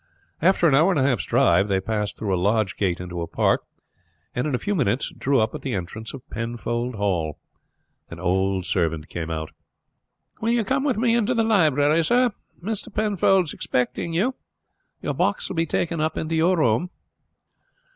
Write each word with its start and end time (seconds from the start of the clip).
After 0.41 0.67
an 0.67 0.73
hour 0.73 0.89
and 0.89 0.99
a 0.99 1.03
half's 1.03 1.25
drive 1.27 1.67
they 1.67 1.79
passed 1.79 2.17
through 2.17 2.33
a 2.33 2.35
lodge 2.35 2.75
gate 2.75 2.99
into 2.99 3.21
a 3.21 3.27
park, 3.27 3.61
and 4.33 4.47
in 4.47 4.55
a 4.55 4.57
few 4.57 4.73
minutes 4.73 5.13
drew 5.15 5.39
up 5.39 5.53
at 5.53 5.61
the 5.61 5.75
entrance 5.75 6.09
to 6.09 6.17
Penfold 6.17 6.95
Hall. 6.95 7.37
An 8.09 8.19
old 8.19 8.65
servant 8.65 9.09
came 9.09 9.29
out. 9.29 9.51
"Will 10.41 10.49
you 10.53 10.63
come 10.63 10.83
with 10.83 10.97
me 10.97 11.15
into 11.15 11.35
the 11.35 11.43
library, 11.43 12.03
sir? 12.03 12.31
Mr. 12.63 12.91
Penfold 12.91 13.45
is 13.45 13.53
expecting 13.53 14.11
you. 14.11 14.33
Your 15.03 15.13
box 15.13 15.49
will 15.49 15.55
be 15.55 15.67
taken 15.67 16.01
up 16.01 16.17
into 16.17 16.33
your 16.33 16.57
room." 16.57 16.89